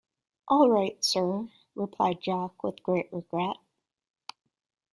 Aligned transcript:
All 0.47 0.67
right, 0.67 0.97
Sir, 1.05 1.47
replied 1.75 2.21
Jock 2.21 2.63
with 2.63 2.81
great 2.81 3.13
regret. 3.13 3.57